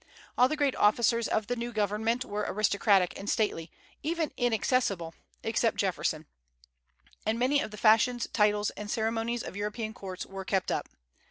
[0.35, 3.69] All the great officers of the new government were aristocratic and stately,
[4.01, 6.25] even inaccessible, except Jefferson;
[7.23, 10.89] and many of the fashions, titles, and ceremonies of European courts were kept up.